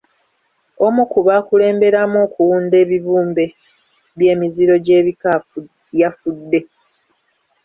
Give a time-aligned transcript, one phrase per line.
[0.85, 3.45] Omu ku baakulemberamu okuwunda ebibumbe
[4.17, 5.31] by'emiziro gy'ebika
[5.99, 6.59] yafudde.